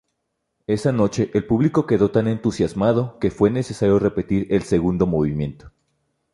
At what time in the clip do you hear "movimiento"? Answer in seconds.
5.05-5.71